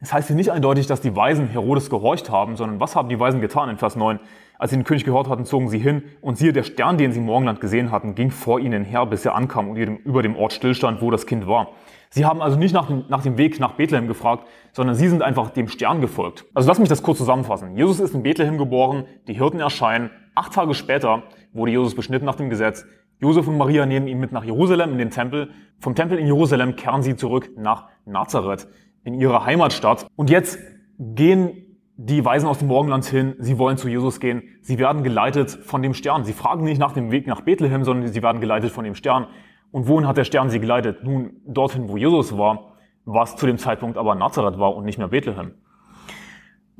Es 0.00 0.12
heißt 0.12 0.26
hier 0.26 0.36
nicht 0.36 0.50
eindeutig, 0.50 0.88
dass 0.88 1.00
die 1.00 1.14
Weisen 1.14 1.46
Herodes 1.46 1.88
gehorcht 1.88 2.28
haben, 2.28 2.56
sondern 2.56 2.80
was 2.80 2.96
haben 2.96 3.08
die 3.08 3.20
Weisen 3.20 3.40
getan 3.40 3.68
in 3.68 3.76
Vers 3.76 3.94
9? 3.94 4.18
Als 4.58 4.70
sie 4.70 4.76
den 4.76 4.84
König 4.84 5.04
gehört 5.04 5.28
hatten, 5.28 5.44
zogen 5.44 5.68
sie 5.68 5.78
hin 5.78 6.02
und 6.20 6.36
siehe, 6.36 6.52
der 6.52 6.64
Stern, 6.64 6.98
den 6.98 7.12
sie 7.12 7.20
im 7.20 7.26
Morgenland 7.26 7.60
gesehen 7.60 7.92
hatten, 7.92 8.14
ging 8.14 8.30
vor 8.30 8.58
ihnen 8.58 8.84
her, 8.84 9.06
bis 9.06 9.24
er 9.24 9.36
ankam 9.36 9.68
und 9.68 9.76
über 9.76 10.22
dem 10.22 10.34
Ort 10.34 10.54
stillstand, 10.54 11.02
wo 11.02 11.10
das 11.10 11.26
Kind 11.26 11.46
war. 11.46 11.68
Sie 12.10 12.24
haben 12.24 12.42
also 12.42 12.58
nicht 12.58 12.74
nach 12.74 12.86
dem, 12.86 13.04
nach 13.08 13.22
dem 13.22 13.38
Weg 13.38 13.60
nach 13.60 13.72
Bethlehem 13.72 14.08
gefragt, 14.08 14.48
sondern 14.72 14.96
sie 14.96 15.08
sind 15.08 15.22
einfach 15.22 15.50
dem 15.50 15.68
Stern 15.68 16.00
gefolgt. 16.00 16.46
Also 16.52 16.68
lass 16.68 16.78
mich 16.78 16.88
das 16.88 17.02
kurz 17.02 17.18
zusammenfassen. 17.18 17.76
Jesus 17.76 18.00
ist 18.00 18.14
in 18.14 18.22
Bethlehem 18.22 18.58
geboren, 18.58 19.04
die 19.28 19.34
Hirten 19.34 19.60
erscheinen. 19.60 20.10
Acht 20.34 20.52
Tage 20.52 20.74
später 20.74 21.22
wurde 21.52 21.70
Jesus 21.70 21.94
beschnitten 21.94 22.24
nach 22.24 22.34
dem 22.34 22.50
Gesetz. 22.50 22.84
Josef 23.22 23.46
und 23.46 23.56
Maria 23.56 23.86
nehmen 23.86 24.08
ihn 24.08 24.18
mit 24.18 24.32
nach 24.32 24.42
Jerusalem 24.42 24.90
in 24.90 24.98
den 24.98 25.10
Tempel. 25.10 25.50
Vom 25.78 25.94
Tempel 25.94 26.18
in 26.18 26.26
Jerusalem 26.26 26.74
kehren 26.74 27.02
sie 27.02 27.14
zurück 27.14 27.50
nach 27.56 27.86
Nazareth, 28.04 28.66
in 29.04 29.14
ihre 29.14 29.46
Heimatstadt. 29.46 30.08
Und 30.16 30.28
jetzt 30.28 30.58
gehen 30.98 31.78
die 31.96 32.24
Weisen 32.24 32.48
aus 32.48 32.58
dem 32.58 32.66
Morgenland 32.66 33.04
hin, 33.04 33.36
sie 33.38 33.58
wollen 33.58 33.76
zu 33.76 33.88
Jesus 33.88 34.18
gehen. 34.18 34.42
Sie 34.60 34.80
werden 34.80 35.04
geleitet 35.04 35.50
von 35.50 35.82
dem 35.82 35.94
Stern. 35.94 36.24
Sie 36.24 36.32
fragen 36.32 36.64
nicht 36.64 36.80
nach 36.80 36.94
dem 36.94 37.12
Weg 37.12 37.28
nach 37.28 37.42
Bethlehem, 37.42 37.84
sondern 37.84 38.08
sie 38.08 38.22
werden 38.24 38.40
geleitet 38.40 38.72
von 38.72 38.82
dem 38.82 38.96
Stern. 38.96 39.28
Und 39.70 39.86
wohin 39.86 40.08
hat 40.08 40.16
der 40.16 40.24
Stern 40.24 40.50
sie 40.50 40.58
geleitet? 40.58 41.04
Nun, 41.04 41.40
dorthin, 41.46 41.88
wo 41.88 41.96
Jesus 41.96 42.36
war, 42.36 42.72
was 43.04 43.36
zu 43.36 43.46
dem 43.46 43.56
Zeitpunkt 43.56 43.98
aber 43.98 44.16
Nazareth 44.16 44.58
war 44.58 44.74
und 44.74 44.84
nicht 44.84 44.98
mehr 44.98 45.08
Bethlehem. 45.08 45.52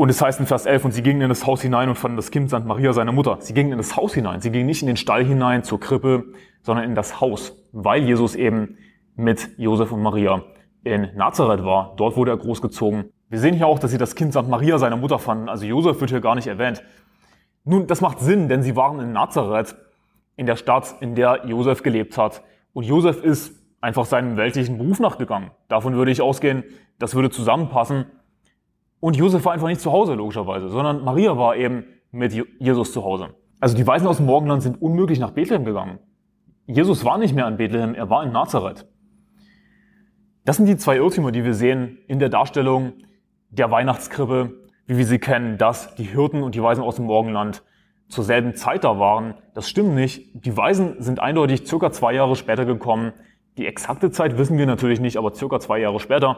Und 0.03 0.09
es 0.09 0.21
heißt 0.21 0.41
in 0.41 0.47
Vers 0.47 0.67
11, 0.67 0.87
und 0.87 0.91
sie 0.91 1.03
gingen 1.05 1.21
in 1.21 1.29
das 1.29 1.47
Haus 1.47 1.63
hinein 1.63 1.89
und 1.89 1.95
fanden 1.95 2.17
das 2.17 2.33
Kind 2.33 2.51
samt 2.51 2.67
Maria, 2.67 2.93
seine 2.93 3.13
Mutter. 3.13 3.37
Sie 3.39 3.55
gingen 3.55 3.71
in 3.71 3.79
das 3.79 3.95
Haus 3.97 4.15
hinein. 4.15 4.41
Sie 4.41 4.51
gingen 4.51 4.67
nicht 4.67 4.83
in 4.83 4.89
den 4.89 4.97
Stall 4.97 5.25
hinein 5.25 5.63
zur 5.63 5.79
Krippe, 5.79 6.25
sondern 6.61 6.87
in 6.87 6.97
das 6.97 7.21
Haus, 7.21 7.57
weil 7.71 8.03
Jesus 8.03 8.35
eben 8.35 8.79
mit 9.15 9.51
Josef 9.59 9.93
und 9.93 10.03
Maria 10.03 10.43
in 10.83 11.11
Nazareth 11.15 11.65
war. 11.65 11.95
Dort 11.99 12.17
wurde 12.17 12.33
er 12.33 12.37
großgezogen. 12.37 13.13
Wir 13.29 13.39
sehen 13.39 13.55
hier 13.55 13.69
auch, 13.69 13.79
dass 13.79 13.93
sie 13.93 13.97
das 13.97 14.17
Kind 14.17 14.33
samt 14.33 14.49
Maria, 14.49 14.77
seiner 14.79 14.97
Mutter, 14.97 15.21
fanden. 15.21 15.49
Also 15.49 15.67
Josef 15.67 16.01
wird 16.01 16.11
hier 16.11 16.21
gar 16.21 16.35
nicht 16.35 16.49
erwähnt. 16.49 16.83
Nun, 17.63 17.87
das 17.87 18.01
macht 18.01 18.19
Sinn, 18.19 18.49
denn 18.49 18.65
sie 18.65 18.75
waren 18.75 18.99
in 18.99 19.13
Nazareth, 19.13 19.77
in 20.35 20.47
der 20.47 20.57
Stadt, 20.57 20.97
in 20.99 21.15
der 21.15 21.47
Josef 21.47 21.85
gelebt 21.85 22.19
hat. 22.19 22.43
Und 22.73 22.83
Josef 22.83 23.23
ist 23.23 23.55
einfach 23.81 24.07
seinem 24.07 24.37
weltlichen 24.37 24.79
Beruf 24.79 24.99
nachgegangen. 24.99 25.53
Davon 25.69 25.95
würde 25.95 26.11
ich 26.11 26.23
ausgehen, 26.23 26.65
das 26.99 27.15
würde 27.15 27.31
zusammenpassen. 27.31 28.07
Und 29.03 29.17
Josef 29.17 29.45
war 29.45 29.53
einfach 29.53 29.67
nicht 29.67 29.81
zu 29.81 29.91
Hause, 29.91 30.15
logischerweise, 30.15 30.69
sondern 30.69 31.03
Maria 31.03 31.37
war 31.37 31.57
eben 31.57 31.87
mit 32.13 32.33
Jesus 32.61 32.93
zu 32.93 33.03
Hause. 33.03 33.31
Also 33.59 33.77
die 33.77 33.85
Weisen 33.85 34.07
aus 34.07 34.19
dem 34.19 34.27
Morgenland 34.27 34.63
sind 34.63 34.81
unmöglich 34.81 35.19
nach 35.19 35.33
Bethlehem 35.33 35.65
gegangen. 35.65 35.99
Jesus 36.67 37.05
war 37.05 37.19
nicht 37.19 37.35
mehr 37.35 37.49
in 37.49 37.57
Bethlehem, 37.57 37.97
er 37.97 38.11
war 38.11 38.23
in 38.23 38.31
Nazareth. 38.31 38.87
Das 40.45 40.57
sind 40.57 40.67
die 40.67 40.77
zwei 40.77 40.99
Irrtümer, 40.99 41.33
die 41.33 41.45
wir 41.45 41.55
sehen 41.55 41.99
in 42.07 42.21
der 42.21 42.29
Darstellung 42.29 42.93
der 43.51 43.73
Weihnachtskrippe, 43.73 44.53
wie 44.87 44.97
wir 44.97 45.05
sie 45.05 45.19
kennen, 45.19 45.59
dass 45.59 45.97
die 45.97 46.05
Hirten 46.05 46.45
und 46.45 46.55
die 46.55 46.63
Weisen 46.63 46.85
aus 46.85 46.95
dem 46.95 47.07
Morgenland 47.07 47.65
zur 48.09 48.23
selben 48.23 48.55
Zeit 48.55 48.85
da 48.85 49.01
waren. 49.01 49.35
Das 49.53 49.69
stimmt 49.69 49.97
nicht. 49.97 50.31
Die 50.33 50.57
Weisen 50.57 51.03
sind 51.03 51.19
eindeutig 51.19 51.67
circa 51.67 51.91
zwei 51.91 52.13
Jahre 52.13 52.37
später 52.37 52.65
gekommen. 52.65 53.13
Die 53.59 53.67
exakte 53.67 54.13
Zeit 54.13 54.39
wissen 54.39 54.59
wir 54.59 54.67
natürlich 54.67 55.01
nicht, 55.01 55.17
aber 55.17 55.35
circa 55.35 55.59
zwei 55.59 55.81
Jahre 55.81 55.99
später. 55.99 56.37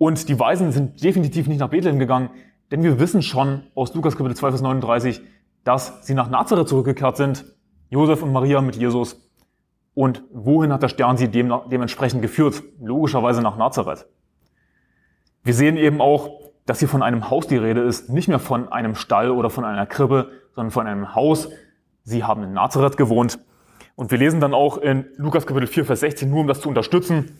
Und 0.00 0.30
die 0.30 0.40
Weisen 0.40 0.72
sind 0.72 1.04
definitiv 1.04 1.46
nicht 1.46 1.60
nach 1.60 1.68
Bethlehem 1.68 1.98
gegangen, 1.98 2.30
denn 2.70 2.82
wir 2.82 2.98
wissen 2.98 3.20
schon 3.20 3.64
aus 3.74 3.94
Lukas 3.94 4.16
Kapitel 4.16 4.34
2, 4.34 4.48
Vers 4.48 4.62
39, 4.62 5.20
dass 5.62 6.06
sie 6.06 6.14
nach 6.14 6.30
Nazareth 6.30 6.68
zurückgekehrt 6.68 7.18
sind, 7.18 7.44
Josef 7.90 8.22
und 8.22 8.32
Maria 8.32 8.62
mit 8.62 8.76
Jesus. 8.76 9.30
Und 9.92 10.22
wohin 10.32 10.72
hat 10.72 10.82
der 10.82 10.88
Stern 10.88 11.18
sie 11.18 11.28
dementsprechend 11.28 12.22
geführt? 12.22 12.62
Logischerweise 12.80 13.42
nach 13.42 13.58
Nazareth. 13.58 14.06
Wir 15.44 15.52
sehen 15.52 15.76
eben 15.76 16.00
auch, 16.00 16.30
dass 16.64 16.78
hier 16.78 16.88
von 16.88 17.02
einem 17.02 17.28
Haus 17.28 17.46
die 17.46 17.58
Rede 17.58 17.82
ist, 17.82 18.08
nicht 18.08 18.28
mehr 18.28 18.38
von 18.38 18.72
einem 18.72 18.94
Stall 18.94 19.30
oder 19.30 19.50
von 19.50 19.66
einer 19.66 19.84
Krippe, 19.84 20.30
sondern 20.54 20.70
von 20.70 20.86
einem 20.86 21.14
Haus. 21.14 21.50
Sie 22.04 22.24
haben 22.24 22.42
in 22.42 22.54
Nazareth 22.54 22.96
gewohnt. 22.96 23.38
Und 23.96 24.10
wir 24.10 24.16
lesen 24.16 24.40
dann 24.40 24.54
auch 24.54 24.78
in 24.78 25.04
Lukas 25.18 25.46
Kapitel 25.46 25.66
4, 25.66 25.84
Vers 25.84 26.00
16, 26.00 26.30
nur 26.30 26.40
um 26.40 26.46
das 26.46 26.62
zu 26.62 26.70
unterstützen. 26.70 27.36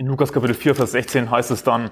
In 0.00 0.06
Lukas 0.06 0.32
Kapitel 0.32 0.54
4, 0.54 0.74
Vers 0.76 0.92
16 0.92 1.30
heißt 1.30 1.50
es 1.50 1.62
dann, 1.62 1.90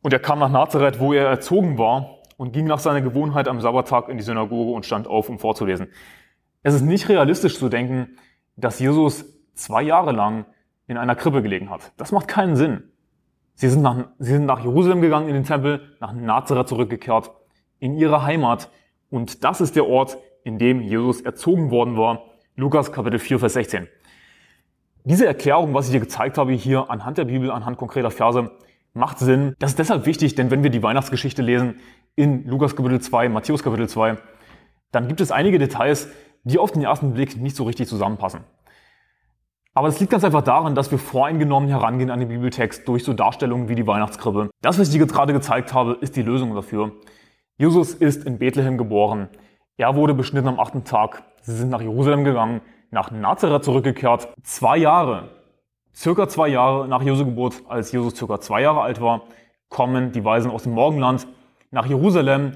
und 0.00 0.14
er 0.14 0.18
kam 0.18 0.38
nach 0.38 0.48
Nazareth, 0.48 0.98
wo 0.98 1.12
er 1.12 1.26
erzogen 1.26 1.76
war, 1.76 2.20
und 2.38 2.54
ging 2.54 2.64
nach 2.64 2.78
seiner 2.78 3.02
Gewohnheit 3.02 3.48
am 3.48 3.60
Sabbattag 3.60 4.08
in 4.08 4.16
die 4.16 4.22
Synagoge 4.22 4.72
und 4.72 4.86
stand 4.86 5.06
auf, 5.06 5.28
um 5.28 5.38
vorzulesen. 5.38 5.88
Es 6.62 6.72
ist 6.72 6.84
nicht 6.84 7.10
realistisch 7.10 7.58
zu 7.58 7.68
denken, 7.68 8.16
dass 8.56 8.78
Jesus 8.78 9.26
zwei 9.52 9.82
Jahre 9.82 10.12
lang 10.12 10.46
in 10.86 10.96
einer 10.96 11.16
Krippe 11.16 11.42
gelegen 11.42 11.68
hat. 11.68 11.92
Das 11.98 12.12
macht 12.12 12.28
keinen 12.28 12.56
Sinn. 12.56 12.84
Sie 13.52 13.68
sind 13.68 13.82
nach, 13.82 14.06
sie 14.18 14.32
sind 14.32 14.46
nach 14.46 14.60
Jerusalem 14.64 15.02
gegangen 15.02 15.28
in 15.28 15.34
den 15.34 15.44
Tempel, 15.44 15.94
nach 16.00 16.14
Nazareth 16.14 16.66
zurückgekehrt, 16.66 17.30
in 17.78 17.94
ihre 17.94 18.22
Heimat. 18.22 18.70
Und 19.10 19.44
das 19.44 19.60
ist 19.60 19.76
der 19.76 19.86
Ort, 19.86 20.16
in 20.44 20.58
dem 20.58 20.80
Jesus 20.80 21.20
erzogen 21.20 21.70
worden 21.70 21.98
war. 21.98 22.22
Lukas 22.56 22.90
Kapitel 22.90 23.18
4, 23.18 23.38
Vers 23.38 23.52
16. 23.52 23.86
Diese 25.04 25.26
Erklärung, 25.26 25.74
was 25.74 25.86
ich 25.86 25.92
dir 25.92 26.00
gezeigt 26.00 26.38
habe 26.38 26.52
hier 26.52 26.88
anhand 26.88 27.18
der 27.18 27.24
Bibel, 27.24 27.50
anhand 27.50 27.76
konkreter 27.76 28.12
Verse, 28.12 28.52
macht 28.94 29.18
Sinn. 29.18 29.56
Das 29.58 29.70
ist 29.70 29.78
deshalb 29.80 30.06
wichtig, 30.06 30.36
denn 30.36 30.52
wenn 30.52 30.62
wir 30.62 30.70
die 30.70 30.82
Weihnachtsgeschichte 30.82 31.42
lesen 31.42 31.80
in 32.14 32.46
Lukas 32.46 32.76
Kapitel 32.76 33.00
2, 33.00 33.28
Matthäus 33.28 33.64
Kapitel 33.64 33.88
2, 33.88 34.16
dann 34.92 35.08
gibt 35.08 35.20
es 35.20 35.32
einige 35.32 35.58
Details, 35.58 36.06
die 36.44 36.58
auf 36.58 36.70
den 36.70 36.82
ersten 36.82 37.14
Blick 37.14 37.36
nicht 37.36 37.56
so 37.56 37.64
richtig 37.64 37.88
zusammenpassen. 37.88 38.44
Aber 39.74 39.88
es 39.88 39.98
liegt 39.98 40.12
ganz 40.12 40.22
einfach 40.22 40.42
daran, 40.42 40.76
dass 40.76 40.92
wir 40.92 40.98
voreingenommen 40.98 41.68
herangehen 41.68 42.10
an 42.10 42.20
den 42.20 42.28
Bibeltext 42.28 42.86
durch 42.86 43.02
so 43.02 43.12
Darstellungen 43.12 43.68
wie 43.68 43.74
die 43.74 43.86
Weihnachtskrippe. 43.86 44.50
Das, 44.60 44.78
was 44.78 44.88
ich 44.88 44.94
dir 44.94 45.04
gerade 45.04 45.32
gezeigt 45.32 45.74
habe, 45.74 45.98
ist 46.00 46.14
die 46.14 46.22
Lösung 46.22 46.54
dafür. 46.54 46.92
Jesus 47.56 47.94
ist 47.94 48.24
in 48.24 48.38
Bethlehem 48.38 48.78
geboren. 48.78 49.30
Er 49.78 49.96
wurde 49.96 50.14
beschnitten 50.14 50.46
am 50.46 50.60
achten 50.60 50.84
Tag. 50.84 51.24
Sie 51.40 51.56
sind 51.56 51.70
nach 51.70 51.80
Jerusalem 51.80 52.22
gegangen, 52.22 52.60
nach 52.92 53.10
Nazareth 53.10 53.64
zurückgekehrt. 53.64 54.28
Zwei 54.44 54.76
Jahre, 54.76 55.30
circa 55.94 56.28
zwei 56.28 56.48
Jahre 56.48 56.86
nach 56.86 57.02
Jesu 57.02 57.24
Geburt, 57.24 57.62
als 57.68 57.90
Jesus 57.90 58.14
circa 58.14 58.38
zwei 58.38 58.62
Jahre 58.62 58.82
alt 58.82 59.00
war, 59.00 59.22
kommen 59.68 60.12
die 60.12 60.24
Weisen 60.24 60.50
aus 60.50 60.64
dem 60.64 60.72
Morgenland 60.72 61.26
nach 61.70 61.86
Jerusalem. 61.86 62.52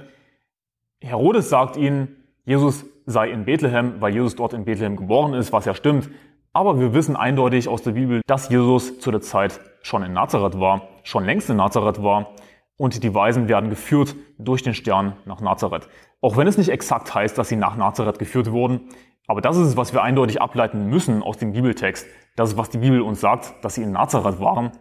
Herodes 1.01 1.49
sagt 1.49 1.77
ihnen, 1.77 2.25
Jesus 2.45 2.85
sei 3.07 3.31
in 3.31 3.45
Bethlehem, 3.47 4.01
weil 4.01 4.13
Jesus 4.13 4.37
dort 4.37 4.53
in 4.53 4.65
Bethlehem 4.65 4.97
geboren 4.97 5.35
ist, 5.35 5.53
was 5.53 5.65
ja 5.65 5.75
stimmt. 5.75 6.11
Aber 6.53 6.79
wir 6.79 6.93
wissen 6.95 7.17
eindeutig 7.17 7.69
aus 7.69 7.83
der 7.83 7.93
Bibel, 7.93 8.21
dass 8.27 8.49
Jesus 8.49 8.99
zu 9.01 9.11
der 9.11 9.21
Zeit 9.21 9.61
schon 9.83 10.03
in 10.03 10.13
Nazareth 10.13 10.59
war, 10.61 10.89
schon 11.03 11.25
längst 11.25 11.49
in 11.51 11.57
Nazareth 11.57 12.03
war. 12.03 12.31
Und 12.77 13.03
die 13.03 13.15
Weisen 13.15 13.49
werden 13.49 13.71
geführt 13.71 14.15
durch 14.39 14.63
den 14.63 14.75
Stern 14.75 15.17
nach 15.25 15.41
Nazareth. 15.41 15.89
Auch 16.21 16.37
wenn 16.37 16.47
es 16.47 16.59
nicht 16.59 16.69
exakt 16.69 17.15
heißt, 17.15 17.39
dass 17.39 17.49
sie 17.49 17.57
nach 17.57 17.77
Nazareth 17.77 18.19
geführt 18.19 18.53
wurden, 18.53 18.89
aber 19.27 19.41
das 19.41 19.57
ist 19.57 19.69
es, 19.69 19.77
was 19.77 19.93
wir 19.93 20.03
eindeutig 20.03 20.41
ableiten 20.41 20.87
müssen 20.87 21.23
aus 21.23 21.39
dem 21.39 21.53
Bibeltext. 21.53 22.07
Das 22.37 22.51
ist, 22.51 22.57
was 22.57 22.71
die 22.71 22.79
Bibel 22.79 23.01
uns 23.01 23.21
sagt, 23.21 23.65
dass 23.65 23.75
sie 23.75 23.83
in 23.83 23.93
Nazareth 23.93 24.41
waren. 24.41 24.73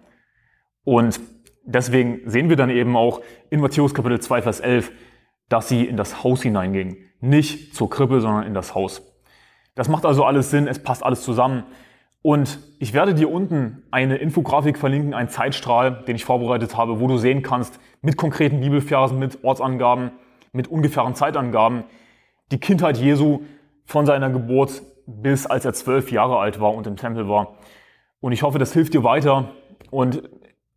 Und 0.84 1.20
deswegen 1.64 2.22
sehen 2.26 2.50
wir 2.50 2.56
dann 2.56 2.70
eben 2.70 2.96
auch 2.96 3.22
in 3.50 3.60
Matthäus 3.60 3.94
Kapitel 3.94 4.20
2, 4.20 4.44
Vers 4.44 4.60
11, 4.60 4.92
dass 5.50 5.68
sie 5.68 5.86
in 5.86 5.98
das 5.98 6.24
Haus 6.24 6.44
hineingingen. 6.44 6.98
Nicht 7.22 7.76
zur 7.76 7.90
Krippe, 7.90 8.22
sondern 8.22 8.44
in 8.44 8.54
das 8.54 8.76
Haus. 8.76 9.02
Das 9.74 9.90
macht 9.90 10.06
also 10.06 10.24
alles 10.24 10.52
Sinn, 10.52 10.68
es 10.68 10.82
passt 10.82 11.04
alles 11.04 11.24
zusammen. 11.24 11.64
Und 12.22 12.60
ich 12.80 12.94
werde 12.94 13.14
dir 13.14 13.32
unten 13.32 13.84
eine 13.92 14.18
Infografik 14.18 14.78
verlinken, 14.78 15.14
einen 15.14 15.30
Zeitstrahl, 15.30 16.04
den 16.08 16.16
ich 16.16 16.26
vorbereitet 16.26 16.76
habe, 16.76 17.00
wo 17.00 17.08
du 17.08 17.18
sehen 17.18 17.44
kannst, 17.44 17.80
mit 18.02 18.18
konkreten 18.18 18.62
Bibelversen, 18.62 19.20
mit 19.20 19.44
Ortsangaben, 19.44 20.12
mit 20.52 20.68
ungefähren 20.68 21.14
Zeitangaben, 21.14 21.84
die 22.52 22.60
Kindheit 22.60 22.98
Jesu 22.98 23.42
von 23.86 24.06
seiner 24.06 24.30
Geburt 24.30 24.82
bis 25.08 25.46
als 25.46 25.66
er 25.66 25.74
zwölf 25.74 26.12
Jahre 26.12 26.38
alt 26.40 26.60
war 26.60 26.74
und 26.74 26.88
im 26.88 26.96
Tempel 26.96 27.30
war. 27.30 27.58
Und 28.20 28.32
ich 28.32 28.44
hoffe, 28.44 28.58
das 28.58 28.74
hilft 28.74 28.94
dir 28.94 29.04
weiter. 29.04 29.52
Und 29.92 30.24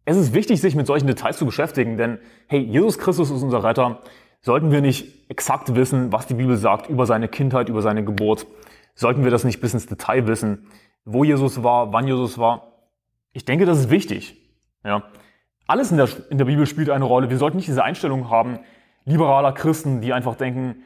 es 0.04 0.16
ist 0.16 0.34
wichtig, 0.34 0.60
sich 0.60 0.74
mit 0.74 0.86
solchen 0.86 1.06
Details 1.06 1.38
zu 1.38 1.46
beschäftigen, 1.46 1.96
denn 1.96 2.18
hey, 2.46 2.60
Jesus 2.60 2.98
Christus 2.98 3.30
ist 3.30 3.42
unser 3.42 3.64
Retter. 3.64 4.00
Sollten 4.40 4.70
wir 4.70 4.80
nicht 4.80 5.30
exakt 5.30 5.74
wissen, 5.74 6.12
was 6.12 6.26
die 6.26 6.34
Bibel 6.34 6.56
sagt 6.56 6.88
über 6.88 7.06
seine 7.06 7.28
Kindheit, 7.28 7.68
über 7.68 7.82
seine 7.82 8.04
Geburt? 8.04 8.46
Sollten 8.94 9.24
wir 9.24 9.30
das 9.30 9.44
nicht 9.44 9.60
bis 9.60 9.74
ins 9.74 9.86
Detail 9.86 10.26
wissen, 10.26 10.66
wo 11.04 11.24
Jesus 11.24 11.62
war, 11.62 11.92
wann 11.92 12.06
Jesus 12.06 12.38
war? 12.38 12.72
Ich 13.32 13.44
denke, 13.44 13.64
das 13.64 13.78
ist 13.78 13.90
wichtig. 13.90 14.36
Ja. 14.84 15.04
Alles 15.66 15.90
in 15.90 15.96
der, 15.96 16.08
in 16.30 16.38
der 16.38 16.44
Bibel 16.46 16.66
spielt 16.66 16.90
eine 16.90 17.04
Rolle. 17.04 17.30
Wir 17.30 17.38
sollten 17.38 17.56
nicht 17.56 17.68
diese 17.68 17.84
Einstellung 17.84 18.30
haben, 18.30 18.60
liberaler 19.04 19.52
Christen, 19.52 20.00
die 20.00 20.12
einfach 20.12 20.34
denken, 20.34 20.82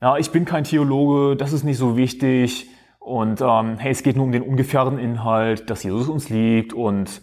ja, 0.00 0.16
ich 0.16 0.30
bin 0.30 0.44
kein 0.44 0.64
Theologe, 0.64 1.36
das 1.36 1.52
ist 1.52 1.64
nicht 1.64 1.78
so 1.78 1.96
wichtig 1.96 2.68
und 2.98 3.40
ähm, 3.40 3.78
hey, 3.78 3.90
es 3.90 4.02
geht 4.02 4.16
nur 4.16 4.24
um 4.24 4.32
den 4.32 4.42
ungefähren 4.42 4.98
Inhalt, 4.98 5.68
dass 5.68 5.82
Jesus 5.82 6.08
uns 6.08 6.28
liebt 6.28 6.72
und 6.72 7.20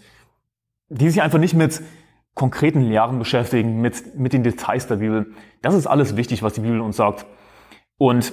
die 0.90 1.10
sich 1.10 1.22
einfach 1.22 1.40
nicht 1.40 1.54
mit 1.54 1.82
konkreten 2.34 2.82
Lehren 2.82 3.18
beschäftigen, 3.18 3.82
mit, 3.82 4.16
mit 4.16 4.32
den 4.32 4.44
Details 4.44 4.88
der 4.88 4.98
Bibel. 4.98 5.34
Das 5.62 5.74
ist 5.74 5.88
alles 5.88 6.16
wichtig, 6.18 6.44
was 6.44 6.54
die 6.54 6.62
Bibel 6.62 6.82
uns 6.82 6.96
sagt. 6.98 7.26
Und 7.98 8.32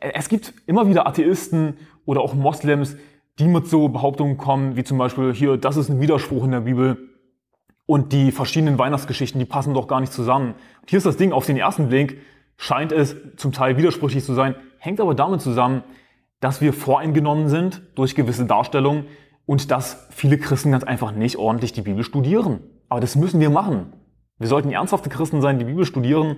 es 0.00 0.30
gibt 0.30 0.54
immer 0.66 0.88
wieder 0.88 1.06
Atheisten 1.06 1.76
oder 2.06 2.22
auch 2.22 2.32
Moslems, 2.32 2.96
die 3.38 3.46
mit 3.46 3.66
so 3.66 3.88
Behauptungen 3.88 4.38
kommen, 4.38 4.76
wie 4.76 4.84
zum 4.84 4.96
Beispiel 4.96 5.34
hier, 5.34 5.58
das 5.58 5.76
ist 5.76 5.90
ein 5.90 6.00
Widerspruch 6.00 6.44
in 6.44 6.50
der 6.50 6.60
Bibel. 6.60 6.96
Und 7.84 8.12
die 8.12 8.32
verschiedenen 8.32 8.78
Weihnachtsgeschichten, 8.78 9.38
die 9.38 9.44
passen 9.44 9.74
doch 9.74 9.86
gar 9.86 10.00
nicht 10.00 10.12
zusammen. 10.12 10.54
Und 10.80 10.90
hier 10.90 10.96
ist 10.96 11.06
das 11.06 11.18
Ding, 11.18 11.32
auf 11.32 11.44
den 11.44 11.58
ersten 11.58 11.88
Blick 11.88 12.22
scheint 12.62 12.92
es 12.92 13.16
zum 13.36 13.50
Teil 13.50 13.76
widersprüchlich 13.76 14.24
zu 14.24 14.34
sein, 14.34 14.54
hängt 14.78 15.00
aber 15.00 15.16
damit 15.16 15.40
zusammen, 15.40 15.82
dass 16.38 16.60
wir 16.60 16.72
voreingenommen 16.72 17.48
sind 17.48 17.82
durch 17.96 18.14
gewisse 18.14 18.46
Darstellungen 18.46 19.06
und 19.46 19.72
dass 19.72 20.06
viele 20.10 20.38
Christen 20.38 20.70
ganz 20.70 20.84
einfach 20.84 21.10
nicht 21.10 21.38
ordentlich 21.38 21.72
die 21.72 21.82
Bibel 21.82 22.04
studieren. 22.04 22.60
Aber 22.88 23.00
das 23.00 23.16
müssen 23.16 23.40
wir 23.40 23.50
machen. 23.50 23.92
Wir 24.38 24.46
sollten 24.46 24.70
ernsthafte 24.70 25.10
Christen 25.10 25.40
sein, 25.40 25.58
die 25.58 25.64
Bibel 25.64 25.84
studieren, 25.84 26.36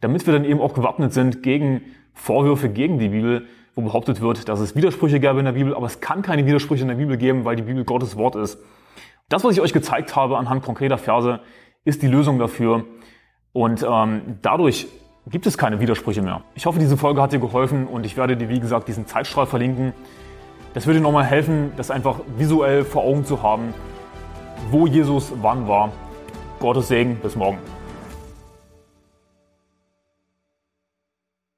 damit 0.00 0.26
wir 0.26 0.32
dann 0.32 0.46
eben 0.46 0.62
auch 0.62 0.72
gewappnet 0.72 1.12
sind 1.12 1.42
gegen 1.42 1.82
Vorwürfe 2.14 2.70
gegen 2.70 2.98
die 2.98 3.08
Bibel, 3.08 3.46
wo 3.74 3.82
behauptet 3.82 4.22
wird, 4.22 4.48
dass 4.48 4.60
es 4.60 4.74
Widersprüche 4.74 5.20
gäbe 5.20 5.40
in 5.40 5.44
der 5.44 5.52
Bibel, 5.52 5.74
aber 5.74 5.84
es 5.84 6.00
kann 6.00 6.22
keine 6.22 6.46
Widersprüche 6.46 6.82
in 6.82 6.88
der 6.88 6.94
Bibel 6.94 7.18
geben, 7.18 7.44
weil 7.44 7.56
die 7.56 7.64
Bibel 7.64 7.84
Gottes 7.84 8.16
Wort 8.16 8.34
ist. 8.34 8.58
Das, 9.28 9.44
was 9.44 9.52
ich 9.52 9.60
euch 9.60 9.74
gezeigt 9.74 10.16
habe 10.16 10.38
anhand 10.38 10.62
konkreter 10.62 10.96
Verse, 10.96 11.40
ist 11.84 12.00
die 12.00 12.08
Lösung 12.08 12.38
dafür. 12.38 12.84
Und 13.52 13.86
ähm, 13.86 14.38
dadurch 14.40 14.86
gibt 15.30 15.46
es 15.46 15.56
keine 15.56 15.80
Widersprüche 15.80 16.22
mehr. 16.22 16.42
Ich 16.54 16.66
hoffe, 16.66 16.78
diese 16.78 16.96
Folge 16.96 17.22
hat 17.22 17.32
dir 17.32 17.38
geholfen 17.38 17.86
und 17.86 18.04
ich 18.04 18.16
werde 18.16 18.36
dir, 18.36 18.48
wie 18.48 18.60
gesagt, 18.60 18.88
diesen 18.88 19.06
Zeitstrahl 19.06 19.46
verlinken. 19.46 19.92
Das 20.74 20.86
würde 20.86 20.98
dir 20.98 21.02
nochmal 21.02 21.24
helfen, 21.24 21.72
das 21.76 21.90
einfach 21.90 22.20
visuell 22.36 22.84
vor 22.84 23.04
Augen 23.04 23.24
zu 23.24 23.42
haben, 23.42 23.72
wo 24.70 24.86
Jesus 24.86 25.32
wann 25.40 25.68
war. 25.68 25.92
Gottes 26.58 26.88
Segen, 26.88 27.16
bis 27.16 27.36
morgen. 27.36 27.58